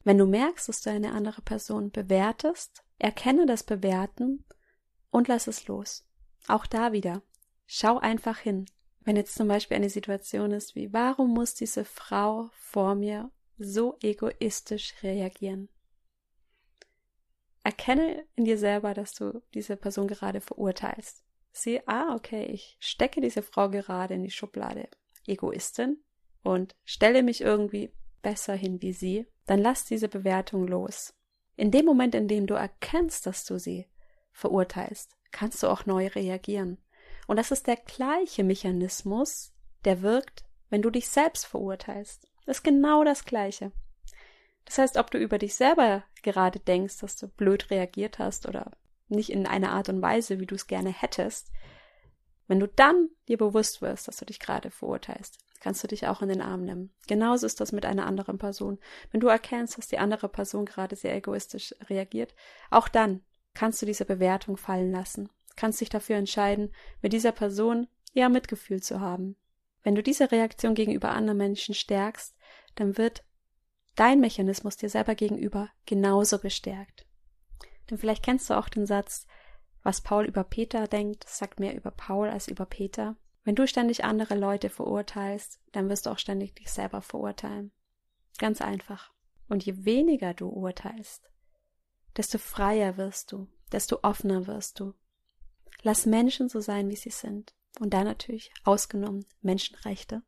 Wenn 0.03 0.19
du 0.19 0.27
merkst, 0.27 0.69
dass 0.69 0.81
du 0.81 0.91
eine 0.91 1.13
andere 1.13 1.41
Person 1.41 1.89
bewertest, 1.89 2.83
erkenne 2.99 3.47
das 3.47 3.63
Bewerten 3.63 4.45
und 5.09 5.27
lass 5.27 5.47
es 5.47 5.65
los. 5.65 6.05
Auch 6.49 6.65
da 6.65 6.91
wieder. 6.93 7.21
Schau 7.67 7.99
einfach 7.99 8.39
hin. 8.39 8.65
Wenn 9.01 9.15
jetzt 9.15 9.35
zum 9.35 9.47
Beispiel 9.47 9.77
eine 9.77 9.91
Situation 9.91 10.51
ist 10.51 10.75
wie, 10.75 10.91
warum 10.91 11.31
muss 11.31 11.53
diese 11.53 11.85
Frau 11.85 12.49
vor 12.53 12.95
mir 12.95 13.31
so 13.59 13.97
egoistisch 14.01 14.95
reagieren? 15.03 15.69
Erkenne 17.63 18.25
in 18.35 18.45
dir 18.45 18.57
selber, 18.57 18.95
dass 18.95 19.13
du 19.13 19.43
diese 19.53 19.77
Person 19.77 20.07
gerade 20.07 20.41
verurteilst. 20.41 21.23
Sieh, 21.51 21.81
ah, 21.85 22.15
okay, 22.15 22.45
ich 22.45 22.77
stecke 22.79 23.21
diese 23.21 23.43
Frau 23.43 23.69
gerade 23.69 24.15
in 24.15 24.23
die 24.23 24.31
Schublade 24.31 24.89
Egoistin 25.27 26.03
und 26.41 26.75
stelle 26.83 27.21
mich 27.21 27.41
irgendwie 27.41 27.93
besser 28.23 28.55
hin 28.55 28.81
wie 28.81 28.93
sie, 28.93 29.27
dann 29.45 29.59
lass 29.59 29.85
diese 29.85 30.07
Bewertung 30.07 30.67
los. 30.67 31.13
In 31.57 31.69
dem 31.69 31.85
Moment, 31.85 32.15
in 32.15 32.27
dem 32.27 32.47
du 32.47 32.55
erkennst, 32.55 33.27
dass 33.27 33.45
du 33.45 33.59
sie 33.59 33.87
verurteilst, 34.31 35.15
kannst 35.31 35.63
du 35.63 35.67
auch 35.67 35.85
neu 35.85 36.07
reagieren. 36.07 36.77
Und 37.27 37.37
das 37.37 37.51
ist 37.51 37.67
der 37.67 37.75
gleiche 37.75 38.43
Mechanismus, 38.43 39.53
der 39.85 40.01
wirkt, 40.01 40.45
wenn 40.69 40.81
du 40.81 40.89
dich 40.89 41.09
selbst 41.09 41.45
verurteilst. 41.45 42.27
Das 42.45 42.57
ist 42.57 42.63
genau 42.63 43.03
das 43.03 43.25
Gleiche. 43.25 43.71
Das 44.65 44.77
heißt, 44.77 44.97
ob 44.97 45.11
du 45.11 45.17
über 45.17 45.37
dich 45.37 45.55
selber 45.55 46.03
gerade 46.21 46.59
denkst, 46.59 46.99
dass 46.99 47.15
du 47.15 47.27
blöd 47.27 47.69
reagiert 47.71 48.19
hast 48.19 48.47
oder 48.47 48.71
nicht 49.07 49.31
in 49.31 49.47
einer 49.47 49.71
Art 49.71 49.89
und 49.89 50.01
Weise, 50.01 50.39
wie 50.39 50.45
du 50.45 50.55
es 50.55 50.67
gerne 50.67 50.91
hättest, 50.91 51.51
wenn 52.49 52.59
du 52.59 52.67
dann 52.67 53.09
dir 53.27 53.37
bewusst 53.37 53.81
wirst, 53.83 54.07
dass 54.07 54.17
du 54.17 54.25
dich 54.25 54.39
gerade 54.39 54.71
verurteilst, 54.71 55.37
kannst 55.59 55.83
du 55.83 55.87
dich 55.87 56.07
auch 56.07 56.23
in 56.23 56.29
den 56.29 56.41
Arm 56.41 56.63
nehmen. 56.65 56.91
Genauso 57.07 57.45
ist 57.45 57.61
das 57.61 57.71
mit 57.71 57.85
einer 57.85 58.07
anderen 58.07 58.39
Person. 58.39 58.79
Wenn 59.11 59.21
du 59.21 59.27
erkennst, 59.27 59.77
dass 59.77 59.87
die 59.87 59.99
andere 59.99 60.27
Person 60.29 60.65
gerade 60.65 60.95
sehr 60.95 61.15
egoistisch 61.15 61.75
reagiert, 61.87 62.33
auch 62.71 62.87
dann 62.87 63.21
kannst 63.59 63.81
du 63.81 63.85
diese 63.85 64.05
Bewertung 64.05 64.57
fallen 64.57 64.91
lassen 64.91 65.29
kannst 65.59 65.81
dich 65.81 65.89
dafür 65.89 66.15
entscheiden, 66.15 66.73
mit 67.01 67.11
dieser 67.11 67.33
Person 67.33 67.87
eher 68.13 68.29
Mitgefühl 68.29 68.81
zu 68.81 69.01
haben. 69.01 69.35
Wenn 69.83 69.93
du 69.93 70.01
diese 70.01 70.31
Reaktion 70.31 70.73
gegenüber 70.73 71.09
anderen 71.09 71.37
Menschen 71.37 71.75
stärkst, 71.75 72.33
dann 72.75 72.97
wird 72.97 73.23
dein 73.95 74.21
Mechanismus 74.21 74.77
dir 74.77 74.89
selber 74.89 75.15
gegenüber 75.15 75.69
genauso 75.85 76.39
bestärkt. 76.39 77.05
Denn 77.89 77.97
vielleicht 77.97 78.23
kennst 78.23 78.49
du 78.49 78.57
auch 78.57 78.69
den 78.69 78.85
Satz, 78.85 79.27
was 79.83 80.01
Paul 80.01 80.25
über 80.25 80.45
Peter 80.45 80.87
denkt, 80.87 81.27
sagt 81.27 81.59
mehr 81.59 81.75
über 81.75 81.91
Paul 81.91 82.29
als 82.29 82.47
über 82.47 82.65
Peter. 82.65 83.17
Wenn 83.43 83.55
du 83.55 83.67
ständig 83.67 84.05
andere 84.05 84.35
Leute 84.35 84.69
verurteilst, 84.69 85.59
dann 85.73 85.89
wirst 85.89 86.05
du 86.05 86.11
auch 86.11 86.19
ständig 86.19 86.55
dich 86.55 86.71
selber 86.71 87.01
verurteilen. 87.01 87.71
Ganz 88.37 88.61
einfach. 88.61 89.11
Und 89.49 89.65
je 89.65 89.83
weniger 89.83 90.33
du 90.33 90.47
urteilst, 90.47 91.29
desto 92.19 92.37
freier 92.37 92.97
wirst 92.97 93.31
du, 93.31 93.47
desto 93.71 93.97
offener 94.03 94.45
wirst 94.45 94.79
du, 94.79 94.93
Lass 95.81 96.05
Menschen 96.05 96.49
so 96.49 96.59
sein, 96.59 96.89
wie 96.89 96.95
sie 96.95 97.09
sind. 97.09 97.53
Und 97.79 97.93
da 97.93 98.03
natürlich 98.03 98.51
ausgenommen 98.63 99.25
Menschenrechte. 99.41 100.23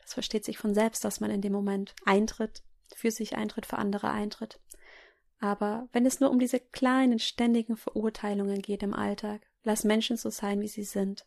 Das 0.00 0.14
versteht 0.14 0.44
sich 0.44 0.58
von 0.58 0.74
selbst, 0.74 1.04
dass 1.04 1.20
man 1.20 1.30
in 1.30 1.40
dem 1.40 1.52
Moment 1.52 1.94
eintritt, 2.04 2.62
für 2.94 3.10
sich 3.10 3.36
eintritt, 3.36 3.66
für 3.66 3.78
andere 3.78 4.10
eintritt. 4.10 4.60
Aber 5.40 5.88
wenn 5.92 6.06
es 6.06 6.20
nur 6.20 6.30
um 6.30 6.38
diese 6.38 6.60
kleinen, 6.60 7.18
ständigen 7.18 7.76
Verurteilungen 7.76 8.60
geht 8.60 8.82
im 8.82 8.94
Alltag, 8.94 9.46
lass 9.62 9.84
Menschen 9.84 10.16
so 10.16 10.30
sein, 10.30 10.60
wie 10.60 10.68
sie 10.68 10.84
sind. 10.84 11.26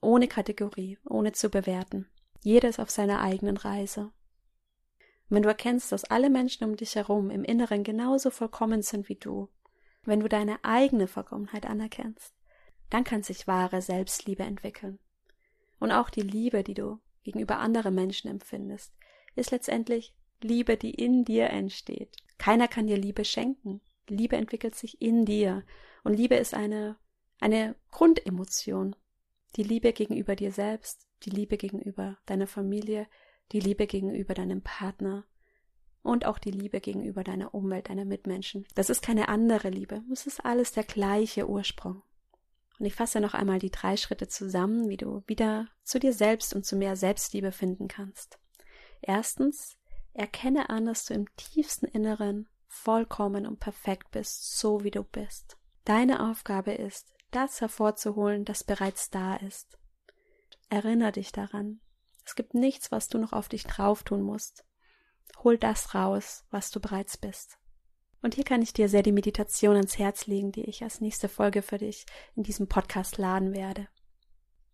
Ohne 0.00 0.28
Kategorie, 0.28 0.98
ohne 1.04 1.32
zu 1.32 1.48
bewerten. 1.48 2.08
Jeder 2.42 2.68
ist 2.68 2.80
auf 2.80 2.90
seiner 2.90 3.20
eigenen 3.20 3.56
Reise. 3.56 4.12
Wenn 5.28 5.42
du 5.42 5.48
erkennst, 5.48 5.90
dass 5.92 6.04
alle 6.04 6.30
Menschen 6.30 6.64
um 6.64 6.76
dich 6.76 6.94
herum 6.94 7.30
im 7.30 7.44
Inneren 7.44 7.82
genauso 7.82 8.30
vollkommen 8.30 8.82
sind 8.82 9.08
wie 9.08 9.16
du, 9.16 9.48
wenn 10.04 10.20
du 10.20 10.28
deine 10.28 10.62
eigene 10.64 11.08
Vollkommenheit 11.08 11.66
anerkennst, 11.66 12.32
dann 12.90 13.04
kann 13.04 13.22
sich 13.22 13.48
wahre 13.48 13.82
Selbstliebe 13.82 14.44
entwickeln. 14.44 14.98
Und 15.80 15.90
auch 15.90 16.10
die 16.10 16.22
Liebe, 16.22 16.62
die 16.62 16.74
du 16.74 17.00
gegenüber 17.24 17.58
anderen 17.58 17.94
Menschen 17.94 18.30
empfindest, 18.30 18.92
ist 19.34 19.50
letztendlich 19.50 20.14
Liebe, 20.40 20.76
die 20.76 20.90
in 20.90 21.24
dir 21.24 21.50
entsteht. 21.50 22.16
Keiner 22.38 22.68
kann 22.68 22.86
dir 22.86 22.96
Liebe 22.96 23.24
schenken. 23.24 23.80
Liebe 24.08 24.36
entwickelt 24.36 24.76
sich 24.76 25.00
in 25.02 25.24
dir. 25.24 25.64
Und 26.04 26.14
Liebe 26.14 26.36
ist 26.36 26.54
eine, 26.54 26.96
eine 27.40 27.74
Grundemotion. 27.90 28.94
Die 29.56 29.64
Liebe 29.64 29.92
gegenüber 29.92 30.36
dir 30.36 30.52
selbst, 30.52 31.08
die 31.24 31.30
Liebe 31.30 31.56
gegenüber 31.56 32.18
deiner 32.26 32.46
Familie, 32.46 33.08
die 33.52 33.60
Liebe 33.60 33.86
gegenüber 33.86 34.34
deinem 34.34 34.62
Partner, 34.62 35.24
und 36.06 36.24
auch 36.24 36.38
die 36.38 36.52
Liebe 36.52 36.80
gegenüber 36.80 37.24
deiner 37.24 37.52
Umwelt, 37.52 37.88
deiner 37.88 38.04
Mitmenschen. 38.04 38.64
Das 38.74 38.90
ist 38.90 39.02
keine 39.02 39.28
andere 39.28 39.68
Liebe, 39.68 40.02
es 40.12 40.26
ist 40.26 40.44
alles 40.44 40.72
der 40.72 40.84
gleiche 40.84 41.48
Ursprung. 41.48 42.02
Und 42.78 42.86
ich 42.86 42.94
fasse 42.94 43.20
noch 43.20 43.34
einmal 43.34 43.58
die 43.58 43.70
drei 43.70 43.96
Schritte 43.96 44.28
zusammen, 44.28 44.88
wie 44.88 44.96
du 44.96 45.22
wieder 45.26 45.66
zu 45.82 45.98
dir 45.98 46.12
selbst 46.12 46.54
und 46.54 46.64
zu 46.64 46.76
mehr 46.76 46.94
Selbstliebe 46.94 47.50
finden 47.50 47.88
kannst. 47.88 48.38
Erstens, 49.00 49.76
erkenne 50.12 50.70
an, 50.70 50.86
dass 50.86 51.06
du 51.06 51.14
im 51.14 51.26
tiefsten 51.36 51.86
Inneren 51.86 52.48
vollkommen 52.68 53.46
und 53.46 53.60
perfekt 53.60 54.10
bist, 54.10 54.58
so 54.58 54.84
wie 54.84 54.90
du 54.90 55.02
bist. 55.02 55.56
Deine 55.84 56.30
Aufgabe 56.30 56.72
ist, 56.72 57.12
das 57.30 57.60
hervorzuholen, 57.60 58.44
das 58.44 58.62
bereits 58.62 59.10
da 59.10 59.36
ist. 59.36 59.78
Erinner 60.68 61.12
dich 61.12 61.32
daran. 61.32 61.80
Es 62.26 62.34
gibt 62.34 62.54
nichts, 62.54 62.90
was 62.90 63.08
du 63.08 63.18
noch 63.18 63.32
auf 63.32 63.48
dich 63.48 63.64
drauf 63.64 64.02
tun 64.02 64.20
musst. 64.20 64.64
Hol 65.44 65.56
das 65.56 65.94
raus, 65.94 66.44
was 66.50 66.70
du 66.70 66.80
bereits 66.80 67.16
bist. 67.16 67.58
Und 68.20 68.34
hier 68.34 68.44
kann 68.44 68.62
ich 68.62 68.72
dir 68.72 68.88
sehr 68.88 69.04
die 69.04 69.12
Meditation 69.12 69.76
ans 69.76 69.98
Herz 69.98 70.26
legen, 70.26 70.50
die 70.50 70.64
ich 70.64 70.82
als 70.82 71.00
nächste 71.00 71.28
Folge 71.28 71.62
für 71.62 71.78
dich 71.78 72.04
in 72.34 72.42
diesem 72.42 72.66
Podcast 72.66 73.16
laden 73.18 73.54
werde. 73.54 73.86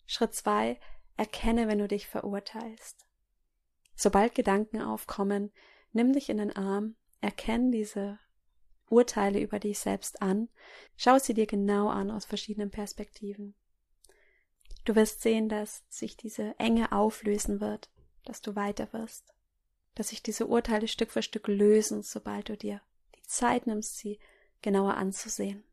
Schritt 0.06 0.35
zwei: 0.35 0.80
Erkenne, 1.16 1.68
wenn 1.68 1.78
du 1.78 1.87
dich 1.87 2.09
verurteilst. 2.09 3.06
Sobald 3.94 4.35
Gedanken 4.35 4.80
aufkommen, 4.80 5.52
nimm 5.92 6.14
dich 6.14 6.30
in 6.30 6.38
den 6.38 6.56
Arm, 6.56 6.97
erkenne 7.21 7.71
diese 7.71 8.18
Urteile 8.88 9.40
über 9.40 9.59
dich 9.59 9.78
selbst 9.78 10.23
an, 10.23 10.49
schau 10.97 11.18
sie 11.18 11.35
dir 11.35 11.47
genau 11.47 11.88
an 11.88 12.11
aus 12.11 12.25
verschiedenen 12.25 12.71
Perspektiven. 12.71 13.54
Du 14.84 14.96
wirst 14.96 15.22
sehen, 15.22 15.48
dass 15.48 15.84
sich 15.88 16.16
diese 16.16 16.58
Enge 16.58 16.92
auflösen 16.92 17.60
wird, 17.60 17.90
dass 18.24 18.40
du 18.40 18.56
weiter 18.56 18.92
wirst, 18.92 19.32
dass 19.94 20.08
sich 20.08 20.22
diese 20.22 20.46
Urteile 20.46 20.88
Stück 20.88 21.10
für 21.10 21.22
Stück 21.22 21.48
lösen, 21.48 22.02
sobald 22.02 22.48
du 22.48 22.56
dir 22.56 22.80
Zeit 23.26 23.66
nimmst, 23.66 23.98
sie 23.98 24.18
genauer 24.60 24.94
anzusehen. 24.94 25.64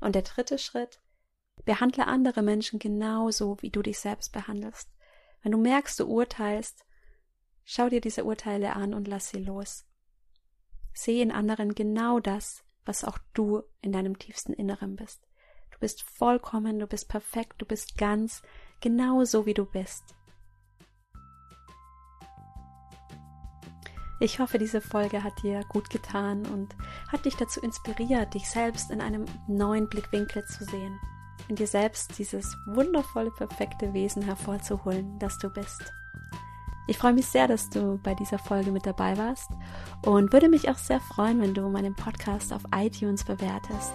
Und 0.00 0.14
der 0.14 0.22
dritte 0.22 0.58
Schritt, 0.58 1.00
behandle 1.64 2.06
andere 2.06 2.42
Menschen 2.42 2.78
genauso, 2.78 3.60
wie 3.62 3.70
du 3.70 3.82
dich 3.82 3.98
selbst 3.98 4.32
behandelst. 4.32 4.90
Wenn 5.42 5.52
du 5.52 5.58
merkst, 5.58 5.98
du 6.00 6.06
urteilst, 6.06 6.84
schau 7.64 7.88
dir 7.88 8.00
diese 8.00 8.24
Urteile 8.24 8.74
an 8.74 8.94
und 8.94 9.08
lass 9.08 9.28
sie 9.28 9.38
los. 9.38 9.84
Sehe 10.92 11.22
in 11.22 11.32
anderen 11.32 11.74
genau 11.74 12.20
das, 12.20 12.64
was 12.84 13.04
auch 13.04 13.18
du 13.34 13.62
in 13.80 13.92
deinem 13.92 14.18
tiefsten 14.18 14.52
Inneren 14.52 14.96
bist. 14.96 15.26
Du 15.76 15.80
bist 15.80 16.02
vollkommen, 16.04 16.78
du 16.78 16.86
bist 16.86 17.10
perfekt, 17.10 17.56
du 17.58 17.66
bist 17.66 17.98
ganz, 17.98 18.40
genau 18.80 19.24
so 19.24 19.44
wie 19.44 19.52
du 19.52 19.66
bist. 19.66 20.14
Ich 24.20 24.38
hoffe, 24.38 24.56
diese 24.56 24.80
Folge 24.80 25.22
hat 25.22 25.42
dir 25.42 25.60
gut 25.68 25.90
getan 25.90 26.46
und 26.46 26.74
hat 27.12 27.26
dich 27.26 27.36
dazu 27.36 27.60
inspiriert, 27.60 28.32
dich 28.32 28.48
selbst 28.48 28.90
in 28.90 29.02
einem 29.02 29.26
neuen 29.48 29.86
Blickwinkel 29.90 30.46
zu 30.46 30.64
sehen, 30.64 30.98
in 31.48 31.56
dir 31.56 31.66
selbst 31.66 32.18
dieses 32.18 32.56
wundervolle, 32.68 33.30
perfekte 33.32 33.92
Wesen 33.92 34.22
hervorzuholen, 34.22 35.18
das 35.18 35.36
du 35.36 35.50
bist. 35.50 35.92
Ich 36.88 36.96
freue 36.96 37.12
mich 37.12 37.26
sehr, 37.26 37.48
dass 37.48 37.68
du 37.68 38.00
bei 38.02 38.14
dieser 38.14 38.38
Folge 38.38 38.72
mit 38.72 38.86
dabei 38.86 39.18
warst 39.18 39.50
und 40.06 40.32
würde 40.32 40.48
mich 40.48 40.70
auch 40.70 40.78
sehr 40.78 41.00
freuen, 41.00 41.42
wenn 41.42 41.52
du 41.52 41.68
meinen 41.68 41.94
Podcast 41.94 42.54
auf 42.54 42.62
iTunes 42.74 43.24
bewertest. 43.24 43.92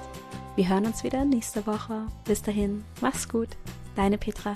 Wir 0.56 0.68
hören 0.68 0.86
uns 0.86 1.04
wieder 1.04 1.24
nächste 1.24 1.66
Woche. 1.66 2.08
Bis 2.26 2.42
dahin, 2.42 2.84
mach's 3.00 3.30
gut, 3.30 3.50
deine 3.96 4.18
Petra. 4.18 4.54